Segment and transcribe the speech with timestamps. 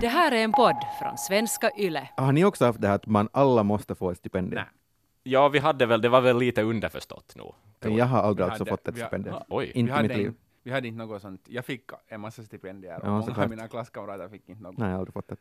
[0.00, 2.08] Det här är en podd från svenska YLE.
[2.16, 4.54] Har ni också haft det här att man alla måste få ett stipendium?
[4.54, 4.64] Nej.
[5.22, 7.42] Ja, vi hade väl, det var väl lite underförstått nu.
[7.80, 9.36] Men Jag har aldrig Vi alltså hade- fått ett stipendium.
[9.48, 9.70] Oj.
[9.74, 10.26] Inte i hade mitt liv.
[10.26, 11.40] in- vi hade inte något sånt.
[11.48, 14.78] Jag fick en massa stipendier och Ja, många av mina klasskamrater fick inte något.
[14.78, 15.40] Nej, jag har aldrig fått ett.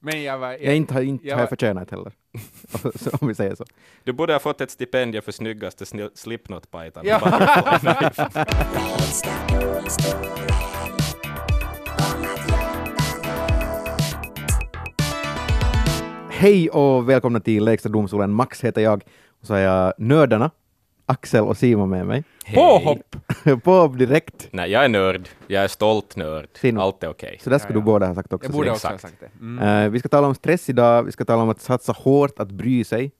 [0.00, 0.50] Men jag var...
[0.52, 2.12] Jag inte, har- inte jag har jag förtjänat heller.
[3.20, 3.64] Om vi säger så.
[4.04, 5.84] Du borde ha fått ett stipendium för snyggaste
[6.14, 7.04] Slipknot-pajtan.
[7.06, 7.20] Ja.
[16.40, 18.32] Hej och välkomna till Lägsta domstolen.
[18.32, 19.04] Max heter jag.
[19.40, 20.50] Och så har jag nördarna,
[21.06, 22.24] Axel och Simon med mig.
[22.54, 23.16] Påhopp!
[23.64, 24.48] På direkt.
[24.52, 25.28] Nej, jag är nörd.
[25.46, 26.48] Jag är stolt nörd.
[26.54, 26.80] Sino.
[26.80, 27.38] Allt är okej.
[27.40, 27.84] Så där ska Ja, du ja.
[27.84, 28.46] båda ha sagt också.
[28.48, 28.72] Jag borde så.
[28.72, 29.30] också ha sagt det.
[29.40, 29.84] Mm.
[29.84, 31.02] Eh, vi ska tala om stress idag.
[31.02, 33.12] Vi ska tala om att satsa hårt, att bry sig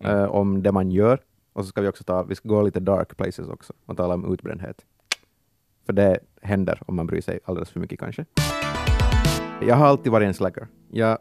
[0.00, 0.16] Mm.
[0.18, 1.18] eh, om det man gör.
[1.52, 4.14] Och så ska vi också ta, vi ska gå lite dark places också och tala
[4.14, 4.76] om utbrändhet.
[5.86, 8.24] För det händer om man bryr sig alldeles för mycket kanske.
[9.66, 10.66] Jag har alltid varit en slacker.
[10.90, 11.18] Jag,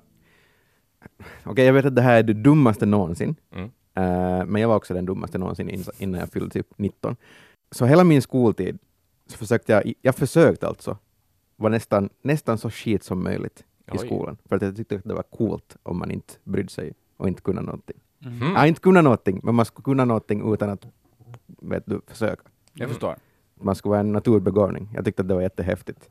[1.43, 3.35] Okej, jag vet att det här är det dummaste någonsin.
[3.51, 3.65] Mm.
[3.95, 7.15] Eh, men jag var också den dummaste någonsin in- innan jag fyllde typ 19.
[7.71, 8.79] Så hela min skoltid
[9.27, 10.97] så försökte jag, jag försökte alltså,
[11.55, 13.97] vara nästan, nästan så skit som möjligt i Oj.
[13.97, 14.37] skolan.
[14.45, 17.41] För att jag tyckte att det var coolt om man inte brydde sig och inte
[17.41, 17.97] kunde någonting.
[18.25, 18.53] Mm.
[18.55, 20.85] Ja, inte kunna någonting, men man skulle kunna någonting utan att
[21.47, 22.41] vet du, försöka.
[22.73, 23.15] Jag förstår.
[23.61, 24.89] Man skulle vara en naturbegåvning.
[24.95, 26.09] Jag tyckte att det var jättehäftigt.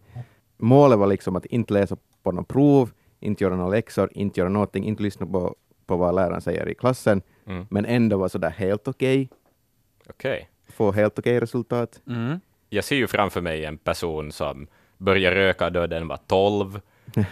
[0.59, 2.91] Målet var liksom att inte läsa på något prov,
[3.23, 5.57] inte göra några läxor, inte göra någonting, inte lyssna på,
[5.87, 7.67] på vad läraren säger i klassen, Mm.
[7.71, 9.29] men ändå vara sådär helt okej,
[10.09, 10.49] Okej.
[10.69, 12.01] få helt okej resultat.
[12.09, 12.41] Mm.
[12.69, 14.67] Jag ser ju framför mig en person som
[14.99, 16.77] börjar röka då den var 12,
[17.19, 17.23] uh,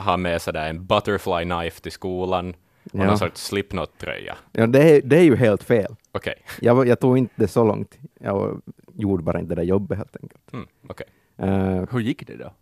[0.00, 2.48] har med sådär en butterfly knife till skolan
[2.92, 3.04] och Ja.
[3.06, 4.36] någon sorts slipknot-tröja.
[4.52, 5.96] Ja, det, är, det är ju helt fel.
[6.12, 6.34] Okej.
[6.60, 7.98] Jag, jag tog inte det så långt.
[8.20, 8.62] Jag
[8.94, 10.52] gjorde bara inte det där jobbet helt enkelt.
[10.52, 11.06] Mm, okej.
[11.42, 12.52] Uh, Hur gick det då?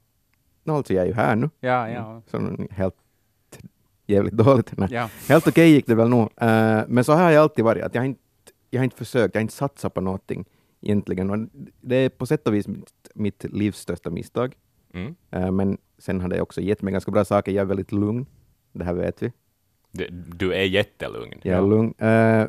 [0.74, 2.22] Alltså jag är ju här nu, Ja, ja.
[2.30, 2.94] så helt
[4.06, 4.72] jävligt dåligt.
[4.90, 5.08] Ja.
[5.28, 6.22] Helt okej gick det väl nog.
[6.36, 8.20] Eh, men så har jag alltid varit, att jag har inte,
[8.70, 10.44] jag har inte försökt, jag har inte satsat på någonting
[10.80, 11.30] egentligen.
[11.30, 11.38] Och
[11.80, 14.54] det är på sätt och vis mitt, mitt livs största misstag.
[14.94, 15.14] Mm.
[15.30, 17.52] Eh, men sen har det också gett mig ganska bra saker.
[17.52, 18.26] Jag är väldigt lugn,
[18.72, 19.32] det här vet vi.
[19.92, 21.40] Du, du är jättelugn.
[21.42, 21.94] Jag är lugn.
[21.98, 22.46] Eh,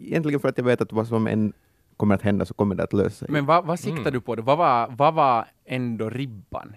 [0.00, 1.52] egentligen för att jag vet att vad som än
[1.96, 3.28] kommer att hända så kommer det att lösa sig.
[3.30, 4.12] Men vad, vad siktar Mm.
[4.12, 4.34] du på?
[4.34, 4.42] Då?
[4.42, 6.74] Vad, var, vad var ändå ribban?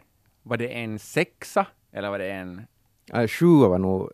[0.47, 1.65] Var det en sexa?
[1.91, 2.61] Eller var det en...
[3.15, 4.11] Uh, sju var nog,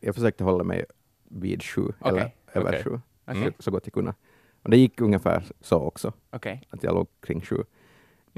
[0.00, 0.84] jag försökte hålla mig
[1.28, 2.84] vid sju, eller Okej, över okej.
[2.84, 3.52] sju, Okej.
[3.56, 4.14] så, så gott jag kunde.
[4.62, 6.62] Och det gick ungefär så också, Okej.
[6.70, 7.54] att jag låg kring sju.
[7.54, 7.64] Mm.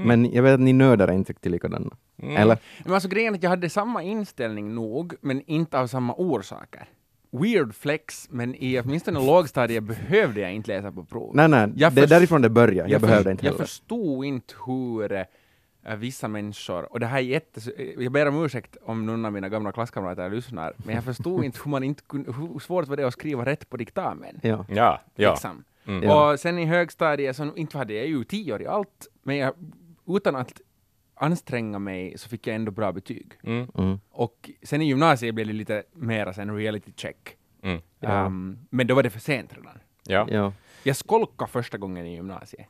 [0.07, 1.95] Men jag vet att ni nördar är inte riktigt likadana.
[2.17, 2.37] Mm.
[2.37, 2.57] Eller?
[2.83, 6.89] Men alltså grejen är att jag hade samma inställning nog, men inte av samma orsaker.
[7.31, 11.35] Weird flex, men i åtminstone lågstadiet behövde jag inte läsa på prov.
[11.35, 12.87] Nej, nej, Jag det är därifrån det börjar.
[12.87, 13.65] Jag, för- behövde inte Jag heller.
[13.65, 15.25] förstod inte hur
[15.97, 17.71] vissa människor, och det här är jätte...
[17.77, 21.43] eh, Jag ber om ursäkt om någon av mina gamla klasskamrater lyssnar, men jag förstod
[21.45, 24.39] inte hur man inte kunde, hur svårt var det att skriva rätt på diktamen.
[24.43, 24.65] Ja.
[24.69, 25.31] Ja, ja.
[25.31, 25.63] Liksom.
[25.85, 26.09] Mm.
[26.09, 29.53] Och sen i högstadiet, så inte hade jag ju tio år i allt, men jag,
[30.07, 30.61] utan att
[31.15, 33.31] anstränga mig så fick jag ändå bra betyg.
[33.43, 33.67] Mm.
[33.77, 33.99] Mm.
[34.11, 37.37] Och sen i gymnasiet blev det lite mera sen reality check.
[37.63, 37.81] Mm.
[37.99, 38.25] Ja.
[38.25, 39.77] Um, men då var det för sent redan.
[40.07, 40.27] Ja.
[40.29, 40.53] Ja.
[40.83, 42.67] Jag skolkade första gången i gymnasiet.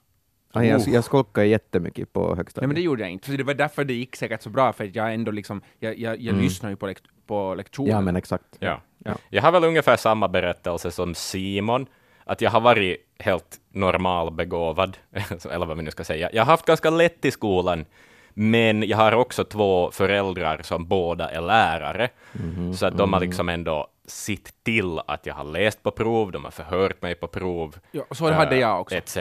[0.54, 2.62] Ah, jag, jag skolkade jättemycket på högstadiet.
[2.62, 4.74] Nej men det gjorde jag inte, så det var därför det gick säkert så bra,
[4.74, 6.42] för jag ändå liksom, jag, jag, jag Mm.
[6.44, 7.98] lyssnar ju på, lekt, på lektionerna.
[7.98, 8.46] ja, men exakt.
[8.60, 8.82] Ja.
[9.06, 9.12] Ja.
[9.30, 11.86] Jag har väl ungefär samma berättelse som Simon,
[12.24, 14.98] att jag har varit helt normalbegåvad,
[15.52, 16.30] eller vad vi nu ska säga.
[16.34, 17.86] Jag har haft ganska lätt i skolan,
[18.34, 23.20] men jag har också två föräldrar som båda är lärare, Mhm, så att de har
[23.20, 27.28] liksom ändå sett till att jag har läst på prov, de har förhört mig på
[27.28, 28.96] prov, Ja, så hade eh, jag också.
[28.96, 29.18] etc.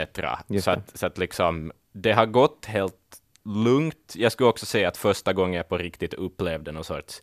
[0.65, 2.95] Så att, så att liksom, det har gått helt
[3.45, 4.13] lugnt.
[4.17, 7.23] Jag skulle också säga att första gången jag på riktigt upplevde någon sorts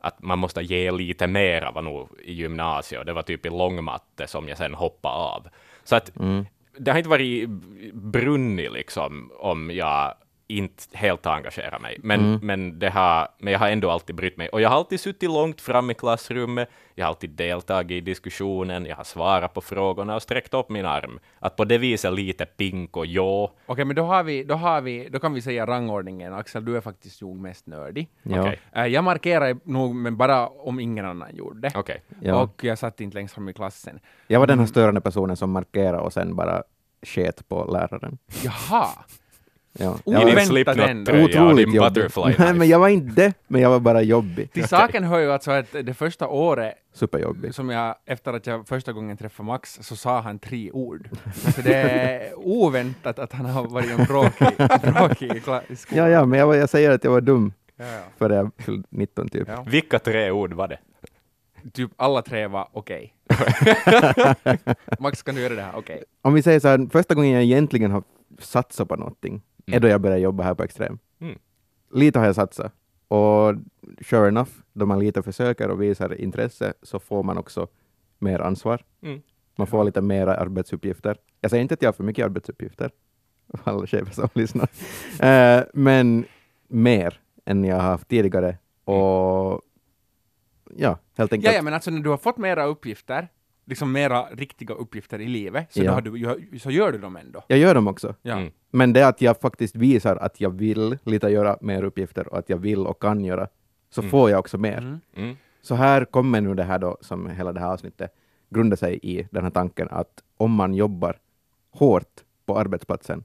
[0.00, 3.06] att man måste ge lite mera var nog i gymnasiet.
[3.06, 5.48] Det var typ i långmatte som jag sen hoppade av.
[5.84, 6.46] Så att Mm.
[6.78, 7.48] det har inte varit
[7.92, 10.14] brunnit liksom om jag
[10.48, 11.96] inte helt engagerar mig.
[12.02, 12.46] Men, Mm.
[12.46, 14.48] men, det har, men jag har ändå alltid brytt mig.
[14.48, 16.68] Och jag har alltid suttit långt fram i klassrummet.
[16.94, 18.86] Jag har alltid deltagit i diskussionen.
[18.86, 21.18] Jag har svarat på frågorna och sträckt upp min arm.
[21.38, 23.52] Att på det viset lite pink och ja.
[23.66, 26.34] Okej, men då har, vi, då har vi, då kan vi säga rangordningen.
[26.34, 28.08] Axel, du är faktiskt nog mest nördig.
[28.22, 28.40] Ja.
[28.40, 28.58] Okej.
[28.72, 31.72] Eh, jag markerar nog, men bara om ingen annan gjorde det.
[31.74, 32.02] Okej.
[32.22, 32.42] Ja.
[32.42, 34.00] Och jag satt inte längst fram i klassen.
[34.26, 34.68] Jag var den här Mm.
[34.68, 36.62] störande personen som markerade och sen bara
[37.02, 38.18] sket på läraren.
[38.44, 38.86] Jaha!
[39.80, 39.98] Ja.
[40.04, 41.12] Oväntat ändå.
[41.12, 41.94] Otroligt din jobbig.
[41.94, 44.52] butterfly Nej, men jag var inte det, men jag var bara jobbig.
[44.52, 47.54] Till saken hör ju alltså att det första året Superjobbig.
[47.54, 51.08] som jag, efter att jag första gången träffade Max, så sa han tre ord.
[51.54, 54.56] Så det är oväntat att han har varit en bråkig,
[54.94, 55.36] bråkig
[55.68, 56.04] i skolan.
[56.04, 57.52] Ja, ja, men jag, var, jag säger att jag var dum.
[57.76, 58.00] Ja, ja.
[58.18, 59.48] före jag fyllde 19 typ.
[59.48, 59.64] Ja.
[59.68, 60.78] Vilka tre ord var det?
[61.72, 63.14] Typ alla tre var okej.
[64.98, 65.72] Max, kan du göra det här?
[65.76, 66.04] Okej.
[66.22, 68.02] Om vi säger så här, första gången jag egentligen har
[68.38, 69.42] satsat på någonting
[69.72, 69.80] är Mm.
[69.82, 70.98] då jag började jobba här på Extrem.
[71.20, 71.38] Mm.
[71.92, 72.72] Lite har jag satsat.
[73.08, 73.54] Och
[74.06, 77.68] sure enough, då man lite försöker och visar intresse så får man också
[78.18, 78.84] mer ansvar.
[79.02, 79.20] Mm.
[79.56, 81.16] Man får lite mera arbetsuppgifter.
[81.40, 82.90] Jag säger inte att jag har för mycket arbetsuppgifter,
[83.64, 84.68] alla chefer som lyssnar.
[85.20, 86.24] Eh, men
[86.68, 88.58] mer än jag har haft tidigare.
[88.84, 89.62] Och
[90.76, 91.52] ja, helt enkelt.
[91.52, 93.28] Ja, ja, men alltså när du har fått mera uppgifter,
[93.68, 96.00] liksom mera riktiga uppgifter i livet, så, Ja.
[96.00, 97.44] då har du, så gör du dem ändå.
[97.48, 98.14] Jag gör dem också.
[98.22, 98.36] Ja.
[98.38, 98.52] Mm.
[98.70, 102.48] Men det att jag faktiskt visar att jag vill lite göra mer uppgifter och att
[102.48, 103.48] jag vill och kan göra,
[103.90, 104.10] så Mm.
[104.10, 104.78] får jag också mer.
[104.78, 105.00] Mm.
[105.16, 105.36] Mm.
[105.60, 108.14] Så här kommer nu det här då, som hela det här avsnittet
[108.50, 111.18] grundar sig i, den här tanken att om man jobbar
[111.70, 113.24] hårt på arbetsplatsen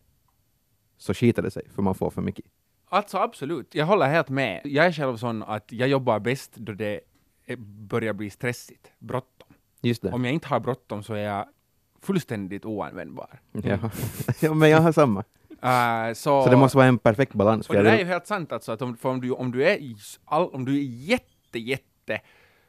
[0.98, 2.46] så skiter det sig, för man får för mycket.
[2.90, 4.62] Alltså absolut, jag håller helt med.
[4.64, 7.00] Jag är själv sån att jag jobbar bäst då det
[7.90, 9.53] börjar bli stressigt, bråttom.
[9.84, 10.12] Just det.
[10.12, 11.46] Om jag inte har bråttom så är jag
[12.02, 13.40] fullständigt oanvändbar.
[13.52, 13.78] Ja.
[14.42, 15.20] ja, men jag har samma.
[15.64, 17.70] Uh, så, Så det måste vara en perfekt balans.
[17.70, 19.80] och det där är ju helt sant alltså, att om, om, du, om, du är,
[20.26, 22.22] all, om du är jätte, jätte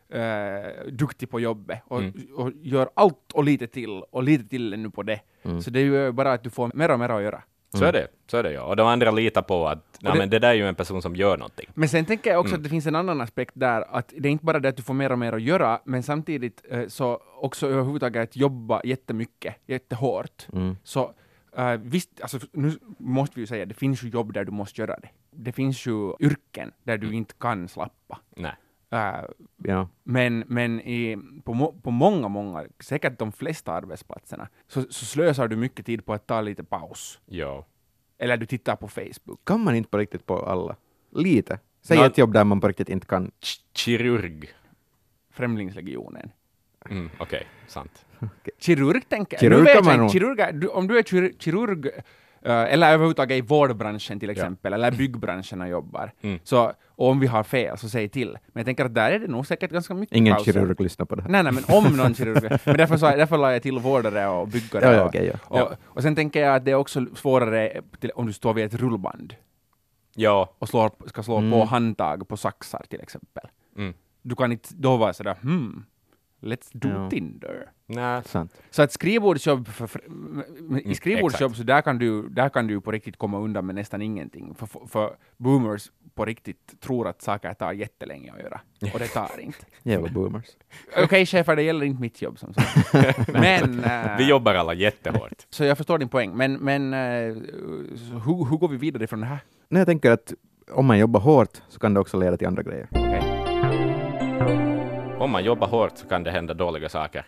[0.08, 2.14] eh, duktig på jobbet och, Mm.
[2.36, 5.62] och gör allt och lite till och lite till ännu på det, Mm.
[5.62, 7.42] så det är ju bara att du får mer och mer att göra.
[7.78, 8.62] Så är det, så är det ja.
[8.62, 11.02] Och de andra litar på att nej, det- men det där är ju en person
[11.02, 11.66] som gör någonting.
[11.74, 12.60] Men sen tänker jag också Mm.
[12.60, 14.82] att det finns en annan aspekt där, att det är inte bara det att du
[14.82, 19.54] får mer och mer att göra, men samtidigt eh, så också överhuvudtaget att jobba jättemycket,
[19.66, 20.46] jättehårt.
[20.52, 20.76] mm.
[20.84, 21.12] Så
[21.56, 24.80] eh, visst, alltså, nu måste vi ju säga, det finns ju jobb där du måste
[24.80, 25.08] göra det.
[25.30, 28.18] Det finns ju yrken där du inte kan slappa.
[28.36, 28.52] Nej.
[28.94, 29.24] Eh,
[29.56, 29.88] ja.
[30.02, 35.56] men men i, på, på många, många, säkert de flesta arbetsplatserna, så, så slösar du
[35.56, 37.20] mycket tid på att ta lite paus.
[37.26, 37.66] Ja.
[38.18, 39.44] Eller du tittar på Facebook.
[39.44, 40.76] Kan man inte på riktigt på alla?
[41.10, 41.58] Lite.
[41.82, 43.30] Säg Nå- ett jobb där man på riktigt inte kan.
[43.72, 44.48] Kirurg.
[45.30, 46.30] Främlingslegionen.
[46.90, 48.06] Mm, Okej, sant.
[48.58, 52.02] Kirurg tänker Kirurg nu vet jag kirurger, du, om du är kir, kirurg eh,
[52.50, 56.38] eller överhuvudtaget i vårdbranschen till exempel, eller byggbranschen och jobbar, Mm.
[56.44, 58.30] så, och om vi har fel så säg till.
[58.32, 60.52] Men jag tänker att där är det nog säkert ganska mycket Ingen pauser.
[60.52, 61.28] kirurg lyssnar på det här.
[61.28, 62.58] Nej, nej, men om någon kirurg.
[62.64, 64.84] Men därför, sa, därför la jag till vårdare och byggare.
[64.84, 65.62] Ja, ja, och, okej, ja.
[65.62, 68.64] och, och sen tänker jag att det är också svårare till, om du står vid
[68.64, 69.34] ett rullband
[70.16, 70.54] Ja.
[70.58, 71.50] och slår, ska slå Mm.
[71.50, 73.44] på handtag på saxar till exempel.
[73.78, 73.94] Mm.
[74.22, 75.84] Du kan inte då vara sådär hmm,
[76.42, 77.10] let's do Ja.
[77.10, 77.70] Tinder.
[77.86, 78.22] Nej.
[78.24, 78.52] Sant.
[78.70, 80.42] Så att skrivbordsjobb, för, för, m-
[80.84, 81.56] i skrivbordsjobb exakt.
[81.58, 84.54] så där kan, du, där kan du på riktigt komma undan med nästan ingenting.
[84.54, 88.60] För, för, för boomers på riktigt tror att saker tar jättelänge att göra.
[88.92, 89.58] Och det tar inte.
[89.82, 90.44] Jävla boomers.
[91.04, 92.92] Okej chefer, det gäller inte mitt jobb som sagt.
[93.32, 93.84] Men...
[93.84, 95.46] eh, Vi jobbar alla jättehårt.
[95.50, 96.36] Så jag förstår din poäng.
[96.36, 97.34] Men, men eh,
[97.96, 99.38] så hur, hur går vi vidare från det här?
[99.68, 100.32] Nej, jag tänker att
[100.72, 102.88] om man jobbar hårt så kan det också leda till andra grejer.
[102.90, 103.20] Okej.
[105.18, 107.26] Om man jobbar hårt så kan det hända dåliga saker.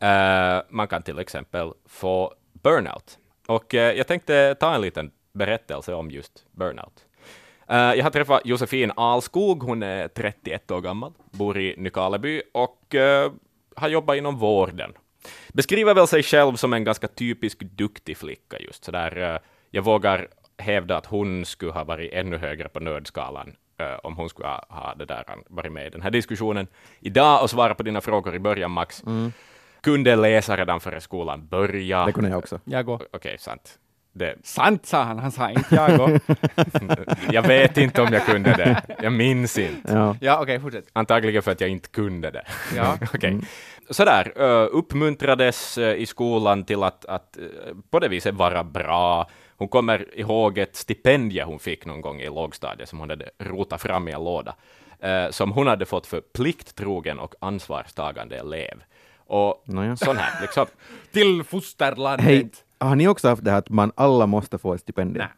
[0.00, 3.18] Eh, man kan till exempel få burnout.
[3.46, 7.04] Och eh, jag tänkte ta en liten berättelse om just burnout.
[7.68, 12.94] Eh, jag har träffat Josefin Alskog, hon är 31 år gammal, bor i Nykarleby och
[13.76, 14.92] har jobbat inom vården.
[15.48, 19.40] Beskriver väl sig själv som en ganska typisk duktig flicka just sådär.
[19.70, 23.56] jag vågar hävda att hon skulle ha varit ännu högre på nödskalan
[24.02, 26.66] om hon skulle ha, ha det där, varit med i den här diskussionen
[27.00, 29.02] idag och svara på dina frågor i början, Max.
[29.06, 29.32] Mm.
[29.84, 32.06] Kunde läsa redan före skolan börja.
[32.06, 32.60] Det kunde jag också.
[32.64, 33.02] Jag går.
[33.12, 33.78] Okej, sant.
[34.16, 36.20] Det, Sant sa han, han sa inte jag går.
[37.32, 38.96] jag vet inte om jag kunde det.
[39.02, 39.92] Jag minns inte.
[39.92, 40.16] Ja.
[40.20, 40.84] ja, okej, fortsätt.
[40.92, 42.44] Antagligen för att jag inte kunde det.
[42.76, 42.98] Ja.
[43.14, 43.40] Okej.
[43.90, 47.44] Sådär, uh, uppmuntrades eh, i skolan till att, att eh,
[47.90, 49.28] på det viset vara bra.
[49.56, 53.82] Hon kommer ihåg ett stipendium hon fick någon gång i lågstadiet som hon hade rotat
[53.82, 54.54] fram i en låda,
[55.00, 58.82] eh, som hon hade fått för plikttrogen och ansvarstagande elev.
[59.26, 59.96] Och Nåja.
[59.96, 60.66] sån här, liksom.
[61.12, 62.24] Till fosterlandet.
[62.26, 65.18] Hej, har ni också haft det här att man alla måste få ett stipendium?
[65.18, 65.34] Nej.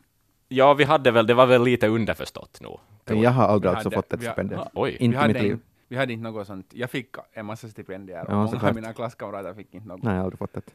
[0.48, 2.80] Ja, vi hade väl, det var väl lite underförstått nog.
[3.04, 4.60] Jag har aldrig Vi alltså hade- fått ett stipendium.
[4.74, 4.96] Oj.
[4.98, 5.52] Vi Inte mitt liv.
[5.52, 6.66] inte, vi hade inte något sånt.
[6.74, 10.02] Jag fick en massa stipendier och Ja, många av mina klasskamrater fick inte något.
[10.02, 10.74] Nej, jag har aldrig fått ett.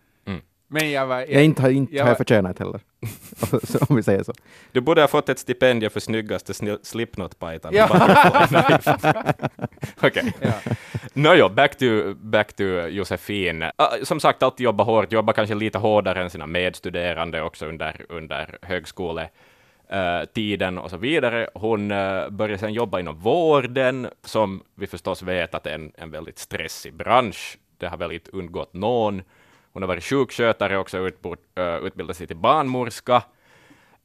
[0.73, 1.19] Men jag var...
[1.19, 2.79] Jag inte, har inte jag har jag förtjänat heller.
[3.89, 4.33] om vi säger så.
[4.71, 7.73] Du borde ha fått ett stipendium för snyggaste Slipknot-pajtan.
[7.75, 7.89] Ja.
[10.01, 10.33] Okej.
[10.39, 10.53] Ja.
[11.13, 11.85] Nåjo, back to,
[12.15, 13.63] back to Josefin.
[13.75, 18.05] Ah, som sagt, alltid jobba hårt, jobba kanske lite hårdare än sina medstuderande också under,
[18.09, 21.49] under högskoletiden och så vidare.
[21.53, 26.11] Hon uh, började sedan jobba inom vården, som vi förstås vet att är en, en
[26.11, 27.57] väldigt stressig bransch.
[27.77, 29.21] Det har väl inte undgått någon.
[29.73, 33.23] Hon har varit sjukskötare också, utbord, uh, utbildat sig till barnmorska.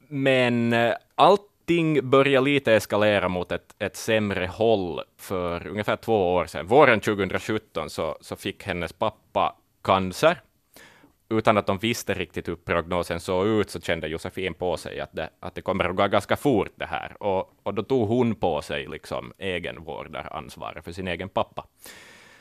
[0.07, 6.45] Men eh, allting började lite eskalera mot ett, ett sämre håll för ungefär två år
[6.45, 6.67] sedan.
[6.67, 10.41] Våren 2017 så, så fick hennes pappa cancer.
[11.29, 15.13] Utan att de visste riktigt hur prognosen såg ut så kände Josefin på sig att
[15.13, 17.23] det, att det kommer att gå ganska fort det här.
[17.23, 21.65] Och, och då tog hon på sig liksom egenvårdaransvaret för sin egen pappa.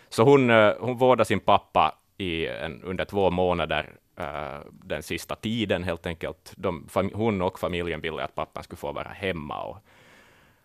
[0.09, 5.37] Så hon, eh, hon vårdade sin pappa i en, under två månader uh, den sista
[5.37, 6.53] tiden helt enkelt.
[6.57, 9.63] De, fam, hon och familjen ville att pappan skulle få vara hemma.
[9.63, 9.79] Och,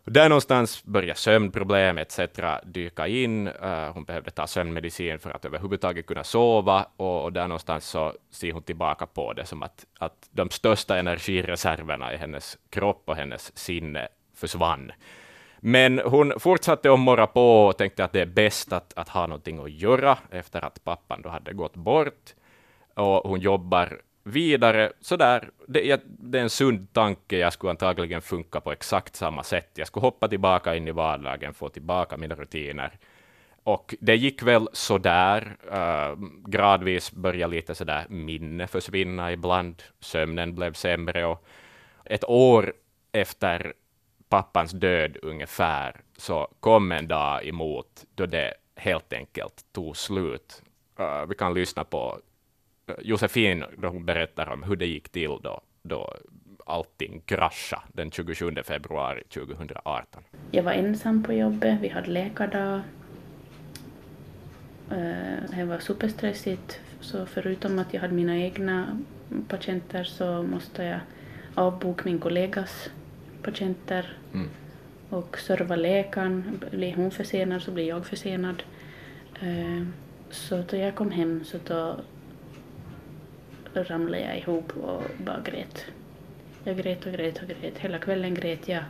[0.05, 2.19] och där någonstans började sömnproblem etc.
[2.63, 3.47] dyka in.
[3.47, 8.13] Uh, hon behövde ta sömnmedicin för att överhuvudtaget kunna sova och, och där någonstans så
[8.29, 13.15] ser hon tillbaka på det som att, att de största energireserverna i hennes kropp och
[13.15, 14.91] hennes sinne försvann.
[15.63, 19.27] Men hon fortsatte att morra på och tänkte att det är bäst att, att ha
[19.27, 22.33] någonting att göra efter att pappan då hade gått bort.
[22.93, 25.49] Och hon jobbar vidare sådär.
[25.67, 27.37] Det, det är en sund tanke.
[27.37, 29.69] Jag skulle antagligen funka på exakt samma sätt.
[29.75, 32.99] Jag skulle hoppa tillbaka in i vardagen, få tillbaka mina rutiner.
[33.63, 35.57] Och det gick väl sådär.
[35.71, 39.83] Uh, gradvis började lite sådär minne försvinna ibland.
[39.99, 41.45] Sömnen blev sämre och
[42.05, 42.73] ett år
[43.11, 43.73] efter
[44.31, 50.61] pappans död ungefär, så kom en dag emot då det helt enkelt tog slut.
[50.99, 52.19] Uh, vi kan lyssna på
[52.87, 56.13] eh, Josefin då hon berättar om hur det gick till då, då
[56.65, 60.23] allting kraschade den 27 februari 2018.
[60.51, 62.81] Jag var ensam på jobbet, vi hade läkardag.
[64.91, 68.99] Uh, det var superstressigt, så förutom att jag hade mina egna
[69.47, 70.99] patienter så måste jag
[71.55, 72.89] avboka min kollegas
[73.43, 74.49] patienter mm.
[75.09, 76.63] och serva läkaren.
[76.71, 78.63] Blir hon försenad så blir jag försenad.
[79.43, 79.85] Uh,
[80.29, 81.99] så då jag kom hem så då
[83.73, 85.85] ramlade jag ihop och bara grät.
[86.63, 87.77] Jag grät och grät och grät.
[87.77, 88.83] Hela kvällen grät jag.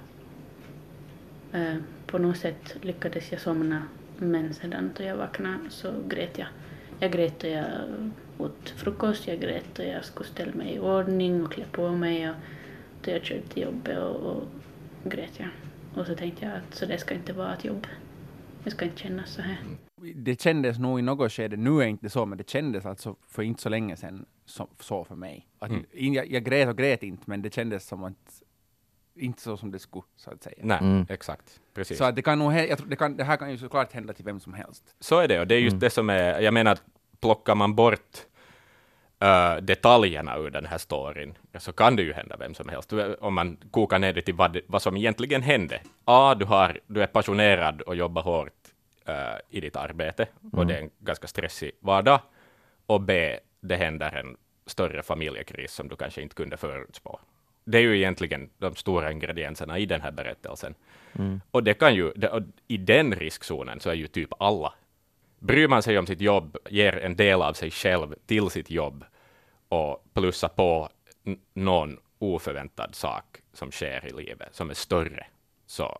[1.56, 1.78] Uh,
[2.08, 3.84] på något sätt lyckades jag somna
[4.18, 6.48] men sedan då jag vaknade så grät jag.
[7.00, 7.66] Jag grät då jag
[8.38, 12.30] åt frukost, jag grät då jag skulle ställa mig i ordning och klä på mig
[12.30, 12.36] och
[13.04, 14.44] då jag körde till jobbet och, och
[15.04, 15.50] grät jag.
[15.96, 17.88] Och så tänkte jag att så det ska inte vara ett jobb.
[18.64, 19.58] Det ska inte kännas så här.
[20.16, 23.16] Det kändes nog i något skede, nu är det inte så, men det kändes alltså
[23.28, 25.48] för inte så länge sedan så, så för mig.
[25.60, 26.14] Att mm.
[26.14, 28.42] jag, jag grät och grät inte, men det kändes som att
[29.16, 30.56] inte så som det skulle, så att säga.
[30.62, 31.06] Nej, mm.
[31.10, 31.60] exakt.
[31.74, 31.98] Precis.
[31.98, 34.26] Så det kan nog, jag tror, det, kan, det här kan ju såklart hända till
[34.26, 34.96] vem som helst.
[35.00, 35.80] Så är det, och det är just mm.
[35.80, 36.78] det som är, jag menar,
[37.20, 38.26] plockar man bort
[39.24, 43.34] uh, detaljerna ur den här storyn, så kan det ju hända vem som helst, om
[43.34, 45.82] man kokar ner det till vad, vad som egentligen hände.
[46.06, 48.54] A, du, har, du är passionerad och jobbar hårt
[49.10, 49.16] uh,
[49.50, 50.60] i ditt arbete, mm.
[50.60, 52.20] och det är en ganska stressig vardag.
[52.86, 57.20] Och B, det händer en större familjekris som du kanske inte kunde förutspå.
[57.64, 60.76] Det är ju egentligen de stora ingredienserna i den här berättelsen.
[61.20, 61.42] Mm.
[61.52, 64.74] Och det kan ju, det, i den riskzonen så är ju typ alla
[65.42, 69.06] bryr man sig om sitt jobb, ger en del av sig själv till sitt jobb
[69.72, 70.90] och plussar på
[71.54, 75.28] någon oförväntad sak som sker i livet, som är större,
[75.66, 76.00] så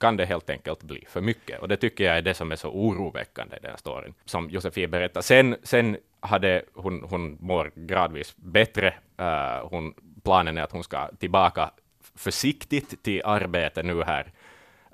[0.00, 1.60] kan det helt enkelt bli för mycket.
[1.60, 4.50] Och det tycker jag är det som är så oroväckande i den här storyn, som
[4.50, 5.20] Josefin berättar.
[5.20, 8.94] Sen, sen hade hon, hon mår gradvis bättre.
[9.20, 9.94] Uh, hon,
[10.24, 11.70] planen är att hon ska tillbaka
[12.14, 14.32] försiktigt till arbete nu här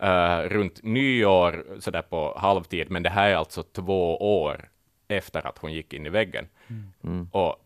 [0.02, 4.68] uh, runt nyår, sådär på halvtid, men det här är alltså två år
[5.08, 6.48] efter att hon gick in i väggen.
[7.02, 7.28] Mm.
[7.32, 7.62] Och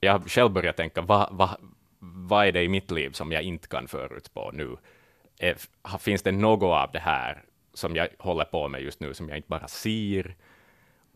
[0.00, 1.56] jag har själv börjat tänka, vad va,
[1.98, 4.76] va är det i mitt liv som jag inte kan förutspå nu?
[5.38, 5.56] Är,
[5.98, 7.42] finns det något av det här
[7.74, 10.36] som jag håller på med just nu, som jag inte bara ser?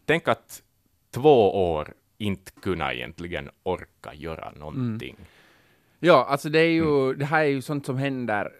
[0.07, 0.63] Tänk att
[1.11, 5.15] två år inte kunna egentligen orka göra någonting.
[5.15, 5.29] Mm.
[5.99, 7.19] Ja, alltså det är ju, mm.
[7.19, 8.53] det här är ju sånt som händer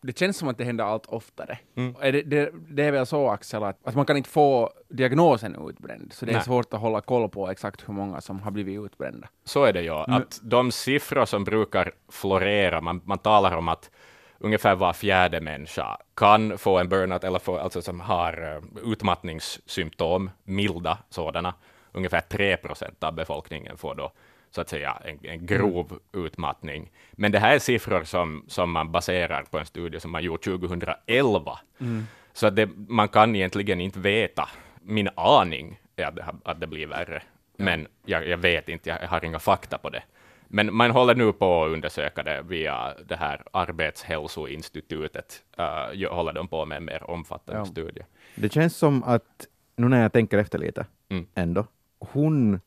[0.00, 1.58] det känns som att det händer allt oftare.
[1.74, 1.94] Mm.
[2.00, 6.12] Det, det, det, är väl så, Axel, att, att, man kan inte få diagnosen utbränd,
[6.12, 6.40] så det Nej.
[6.40, 9.28] är svårt att hålla koll på exakt hur många som har blivit utbrända.
[9.44, 13.90] Så är det ju, att de siffror som brukar florera, man, man talar om att
[14.38, 20.30] ungefär var fjärde människa kan få en burnout, eller få, alltså som har uh, utmattningssymptom,
[20.44, 21.54] milda sådana.
[21.92, 24.12] Ungefär 3 procent av befolkningen får då
[24.50, 26.26] så att säga en, en grov mm.
[26.26, 26.90] utmattning.
[27.12, 30.44] Men det här är siffror som, som man baserar på en studie som man gjort
[30.44, 31.58] 2011.
[31.80, 32.06] Mm.
[32.32, 34.48] Så att det, man kan egentligen inte veta.
[34.82, 37.22] Min aning är att det, att det blir värre.
[37.56, 37.64] Ja.
[37.64, 40.02] Men jag, jag, vet inte, jag har inga fakta på det.
[40.48, 45.42] Men man håller nu på att undersöka det via det här Arbetshälsoinstitutet.
[45.58, 47.64] Uh, håller de på med en mer omfattande ja.
[47.64, 48.02] studie.
[48.34, 51.26] Det känns som att, nu när jag tänker efter lite, mm.
[51.34, 51.66] ändå,
[51.98, 52.60] hon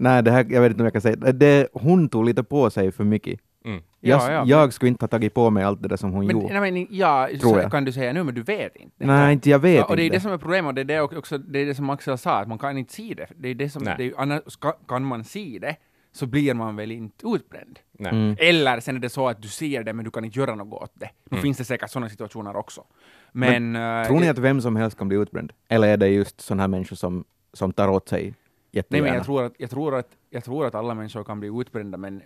[0.00, 1.68] Nej, det här, jag vet inte om jag kan säga det.
[1.72, 3.40] Hon tog lite på sig för mycket.
[3.64, 3.82] Mm.
[4.00, 6.26] Jag, Ja, ja, jag skulle inte ha tagit på mig allt det där som hon
[6.26, 6.60] Men, gjorde.
[6.60, 7.70] nej, men, ja, Tror jag.
[7.70, 9.06] kan du säga nu, men du vet inte.
[9.06, 10.16] Nej, inte jag vet Ja, och det är inte.
[10.16, 12.38] det som är problemet, och det är det också det, är det som Axel sa,
[12.40, 13.26] att man kan inte se det.
[13.36, 14.42] Det är det som, det är, annars
[14.88, 15.76] kan man se det,
[16.12, 17.78] så blir man väl inte utbränd.
[17.98, 18.12] Nej.
[18.12, 18.36] Mm.
[18.38, 20.82] Eller sen är det så att du ser det, men du kan inte göra något
[20.82, 21.10] åt det.
[21.30, 21.42] Nu Mm.
[21.42, 22.84] finns det säkert sådana situationer också.
[23.32, 23.76] Men...
[23.76, 25.52] eh, Tror ni att vem som helst kan bli utbränd?
[25.68, 28.34] Eller är det just sådana här människor som, som tar åt sig
[28.70, 29.06] Nej, jättegärna?
[29.06, 31.98] men jag tror, att, jag, tror att, jag tror att alla människor kan bli utbrända,
[31.98, 32.22] men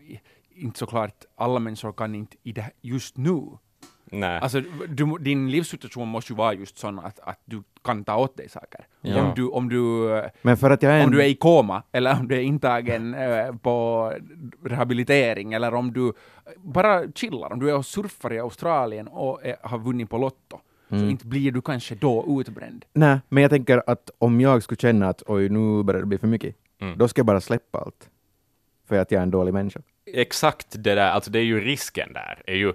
[0.55, 3.59] inte såklart alla människor kan inte i det, just nu.
[4.13, 4.39] Nej.
[4.43, 8.37] Alltså, du, din livssituation måste ju vara just sån att, att du kan ta åt
[8.37, 8.87] dig saker.
[9.01, 9.23] Ja.
[9.23, 11.05] Om, du, om, du, eh, Men för att jag är en...
[11.05, 14.13] om du är i koma, eller om du är intagen eh, på
[14.65, 16.13] rehabilitering, eller om du
[16.57, 20.61] bara chillar, om du är och surfar i Australien och är, har vunnit på Lotto,
[20.93, 21.11] så Mm.
[21.11, 22.85] inte blir du kanske då utbränd.
[22.93, 26.19] Nej, men jag tänker att om jag skulle känna att oj, nu börjar det bli
[26.19, 26.99] för mycket, Mm.
[26.99, 28.09] då ska jag bara släppa allt.
[28.89, 29.81] För att jag är en dålig människa.
[30.07, 32.43] Exakt det där, alltså det är ju risken där.
[32.47, 32.69] Är ju,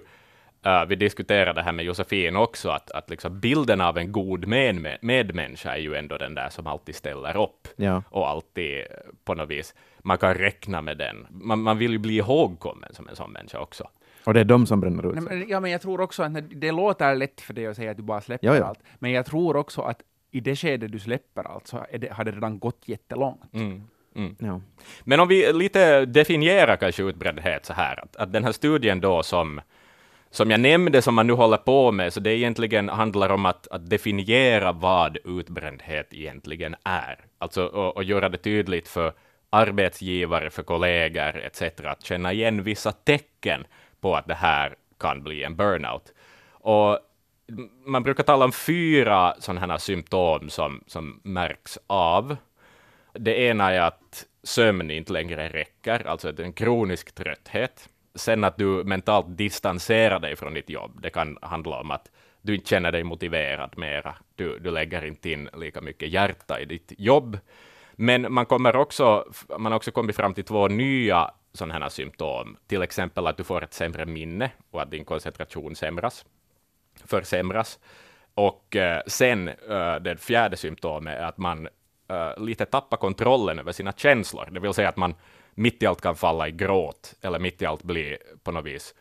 [0.64, 4.46] eh, vi diskuterade det här med Josefin också, att, att liksom bilden av en god
[4.46, 8.02] med, medmänniska är ju ändå den där som alltid ställer upp Ja.
[8.10, 8.84] och alltid eh,
[9.24, 11.26] på något vis, man kan räkna med den.
[11.30, 13.88] Man, man vill ju bli ihågkommen som en sån människa också.
[14.28, 15.38] Och det är de som bränner ut Nej, sig.
[15.38, 17.90] men, ja, men jag tror också att när, det låter lätt för dig att säga
[17.90, 18.64] att du bara släpper Ja, ja.
[18.64, 22.24] allt, men jag tror också att i det skede du släpper allt så det, har
[22.24, 23.54] det redan gått jättelångt.
[23.54, 23.82] Mm.
[24.16, 24.36] Mm.
[24.38, 24.60] Ja.
[25.04, 29.22] Men om vi lite definierar kanske utbrändhet så här, att, att den här studien då
[29.22, 29.60] som,
[30.30, 33.68] som jag nämnde, som man nu håller på med, så det egentligen handlar om att,
[33.68, 37.18] att definiera vad utbrändhet egentligen är.
[37.38, 39.12] Alltså och, och göra det tydligt för
[39.50, 41.62] arbetsgivare, för kollegor etc.
[41.84, 43.64] att känna igen vissa tecken
[44.00, 46.12] på att det här kan bli en burnout.
[46.50, 46.98] Och
[47.84, 52.36] man brukar tala om fyra sådana här symptom som, som märks av.
[53.12, 57.88] Det ena är att sömn inte längre räcker, alltså en kronisk trötthet.
[58.14, 61.02] Sen att du mentalt distanserar dig från ditt jobb.
[61.02, 62.10] Det kan handla om att
[62.42, 64.14] du inte känner dig motiverad mera.
[64.34, 67.38] Du, du lägger inte in lika mycket hjärta i ditt jobb.
[67.92, 69.24] Men man kommer också,
[69.58, 72.56] man har också kommit fram till två nya sådana här symptom.
[72.66, 76.24] Till exempel att du får ett sämre minne och att din koncentration sämras
[77.04, 77.78] försämras.
[78.34, 81.68] Och eh, sen, eh, det fjärde symptomet är att man
[82.08, 84.48] eh, lite tappar kontrollen över sina känslor.
[84.50, 85.14] Det vill säga att man
[85.54, 88.94] mitt i allt kan falla i gråt, eller mitt i allt bli på något vis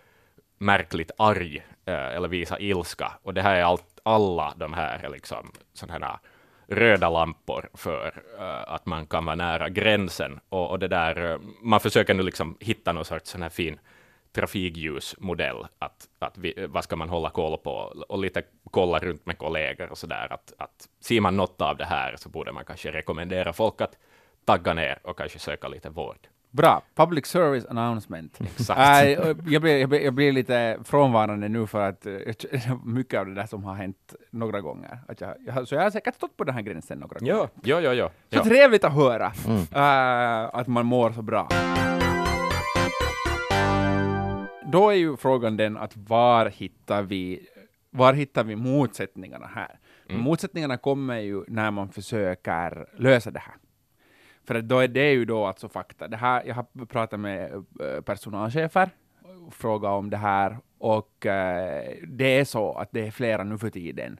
[0.57, 3.11] märkligt arg, eh, eller visa ilska.
[3.23, 6.17] Och det här är allt, alla de här liksom sådana här
[6.67, 10.39] röda lampor för uh, att man kan vara nära gränsen.
[10.49, 13.79] Och, och det där, uh, man försöker nu liksom hitta någon sorts sån här fin
[14.37, 17.71] trafikljusmodell, att, att vi, eh, vad ska man hålla koll på,
[18.09, 21.77] och lite kolla runt med kollegor och så där, att, att ser man något av
[21.77, 23.97] det här så borde man kanske rekommendera folk att
[24.45, 26.27] tagga ner och kanske söka lite vård.
[26.57, 28.39] Bra, public service announcement.
[28.57, 28.79] Exakt.
[28.79, 29.11] Äh,
[29.45, 32.13] jag, blir, jag, blir, jag blir lite frånvarande nu för att eh,
[32.85, 34.99] mycket av det där som har hänt några gånger.
[35.07, 37.33] Att jag, jag, har- så jag har säkert stått på den här gränsen några gånger.
[37.33, 37.93] Ja, ja, ja.
[37.93, 38.09] ja.
[38.29, 38.43] Så ja.
[38.43, 39.31] trevligt att höra
[39.75, 41.47] äh, att man mår så bra.
[44.71, 47.47] Då är ju frågan den att var hittar vi,
[47.89, 49.79] var hittar vi motsättningarna här?
[50.09, 53.55] Motsättningarna kommer ju när man försöker lösa det här.
[54.47, 56.07] För att då är det ju då alltså fakta.
[56.07, 58.89] Det här, jag har pratat med eh, personalchefer
[59.47, 63.57] och frågat om det här och eh, det är så att det är flera nu
[63.57, 64.19] för tiden.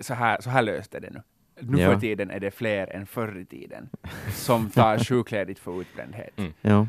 [0.00, 1.22] Så här, så här löste det nu.
[1.60, 1.92] Nu Ja.
[1.92, 3.88] för tiden är det fler än förr i tiden
[4.30, 6.38] som tar sjukledigt för utbrändhet.
[6.38, 6.52] Mm.
[6.60, 6.86] Ja.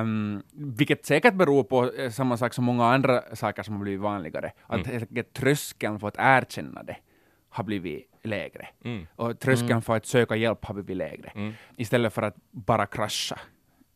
[0.00, 4.00] Um, vilket säkert beror på eh, samma sak som många andra saker som har blivit
[4.00, 4.52] vanligare.
[4.66, 6.96] Att enkelt tröskeln för att erkänna det
[7.48, 8.68] har blivit lägre.
[8.84, 9.06] Mm.
[9.16, 11.32] Och tröskeln för att söka hjälp har blivit lägre.
[11.34, 11.52] Mm.
[11.76, 13.38] Istället för att bara krascha.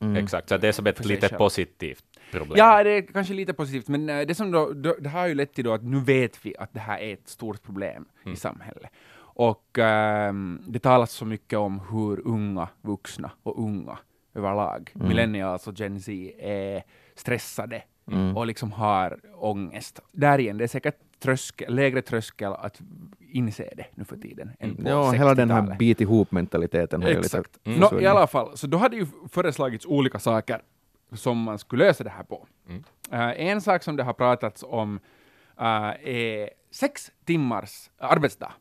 [0.00, 0.16] Mm.
[0.16, 1.38] Exakt, så det är som ett lite själv.
[1.38, 2.58] positivt problem.
[2.58, 5.34] Ja, det är kanske lite positivt, men eh, det, som då, då, det har ju
[5.34, 8.32] lett till då att nu vet vi att det här är ett stort problem Mm.
[8.34, 8.90] i samhället.
[9.32, 13.98] Och ehm, det talas så mycket om hur unga vuxna och unga
[14.34, 16.82] överlag, millennials och Gen Z, är
[17.14, 18.36] stressade Mm.
[18.36, 20.00] och liksom har ångest.
[20.12, 22.80] Där igen, det är säkert tröskel, lägre tröskel att
[23.20, 25.78] inse det nu för tiden än på ja, hela den här 60-talet.
[25.78, 27.58] bit ihop-mentaliteten Exakt.
[27.64, 27.80] Mm.
[27.80, 28.04] Försvunnit.
[28.04, 30.62] I alla fall, så då hade ju föreslagits olika saker
[31.12, 32.46] som man skulle lösa det här på.
[32.68, 32.84] Mm.
[33.10, 35.00] Eh, en sak som det har pratats om
[35.58, 38.52] eh, är sex timmars arbetsdag.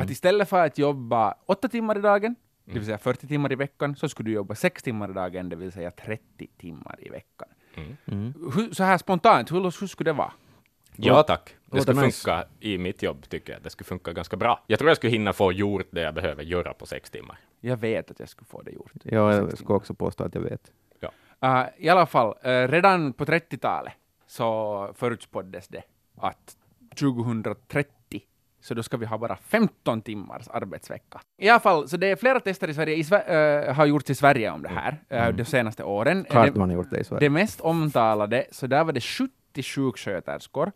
[0.00, 3.54] Att istället för att jobba åtta timmar i dagen, det vill säga 40 timmar i
[3.54, 7.08] veckan, så skulle du jobba sex timmar i dagen, det vill säga 30 timmar i
[7.08, 7.48] veckan.
[7.74, 7.96] Mm.
[8.06, 8.34] Mm.
[8.54, 10.32] Hur, så här spontant, hur, hur skulle det vara?
[10.96, 11.54] Ja tack.
[11.66, 13.62] Det skulle funka i mitt jobb, tycker jag.
[13.62, 14.64] Det skulle funka ganska bra.
[14.66, 17.38] Jag tror jag skulle hinna få gjort det jag behöver göra på sex timmar.
[17.60, 18.92] Jag vet att jag skulle få det gjort.
[19.02, 19.76] Ja, Sex jag ska timmar.
[19.76, 20.72] också påstå att jag vet.
[21.44, 23.92] Uh, I alla fall, uh, redan på 30-talet
[24.26, 25.82] så förutspåddes det
[26.16, 26.56] att
[26.98, 28.22] 2030
[28.60, 31.20] så då ska vi ha bara 15 timmars arbetsvecka.
[31.38, 34.10] I alla fall, så det är flera tester i Sverige, i Sve- äh, har gjorts
[34.10, 36.24] i Sverige om det här äh, de senaste åren.
[36.30, 37.20] Klart det, man har gjort det i Sverige.
[37.20, 40.72] det mest omtalade, så där var det 70 sjuksköterskor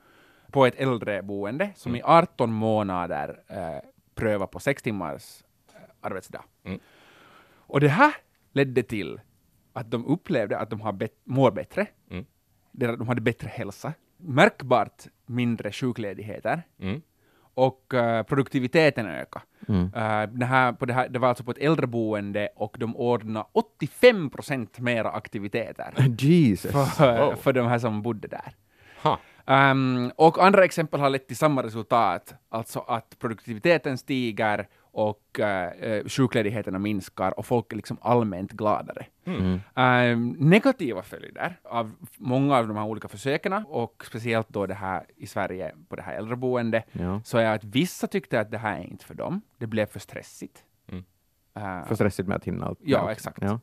[0.52, 5.42] på ett äldreboende som i 18 månader äh, prövar på sex timmars
[5.74, 6.44] äh, arbetsdag.
[6.64, 6.80] Mm.
[7.56, 8.14] Och det här
[8.52, 9.20] ledde till
[9.72, 12.24] att de upplevde att de har bet- mår bättre, Mm.
[12.72, 17.02] de de hade bättre hälsa, märkbart mindre sjukledigheter Mm.
[17.54, 19.44] och eh, produktiviteten ökade.
[19.68, 19.84] Mm.
[19.94, 23.46] Eh, det, här, på det, här, det var alltså på ett äldreboende och de ordnade
[23.52, 26.94] 85 procent mera aktiviteter Jesus.
[26.96, 27.34] för, Wow.
[27.36, 28.54] för de här som bodde där.
[29.46, 36.08] Ehm, och andra exempel har lett till samma resultat, alltså att produktiviteten stiger och uh,
[36.08, 39.06] sjukledigheterna minskar och folk är liksom allmänt gladare.
[39.24, 39.60] Mm.
[39.74, 45.04] Ehm, negativa följder av många av de här olika försöken och speciellt då det här
[45.16, 47.20] i Sverige på det här äldreboendet Ja.
[47.24, 49.40] så är att vissa tyckte att det här är inte för dem.
[49.58, 50.64] Det blev för stressigt.
[50.88, 51.04] Mm.
[51.54, 52.78] Eh, För stressigt med att hinna allt.
[52.82, 53.38] Ja, exakt.
[53.42, 53.60] Ja,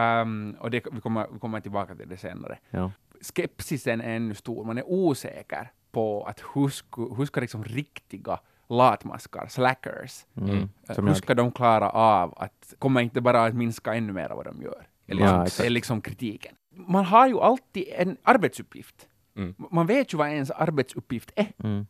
[0.00, 2.58] ehm, och det, vi, kommer, vi kommer tillbaka till det senare.
[2.70, 2.90] ja.
[3.20, 4.64] Skepsisen är ännu stor.
[4.64, 10.68] Man är osäker på att hur ska, hur ska liksom riktiga latmaskar, slackers, Mm.
[10.94, 14.44] Som hur ska de klara av att, kommer inte bara att minska ännu mer vad
[14.44, 14.88] de gör?
[15.06, 16.54] Eller Ja, liksom, är liksom kritiken.
[16.70, 19.08] Man har ju alltid en arbetsuppgift.
[19.36, 19.54] Mm.
[19.70, 21.52] Man vet ju vad ens arbetsuppgift är.
[21.64, 21.86] Mm.